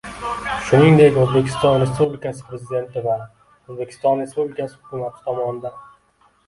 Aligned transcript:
shuningdek 0.69 1.19
O`zbekiston 1.23 1.77
Respublikasi 1.83 2.47
Prezidenti 2.47 3.05
va 3.11 3.19
O`zbekiston 3.27 4.27
Respublikasi 4.27 4.77
Hukumati 4.81 5.25
tomonidan 5.29 5.81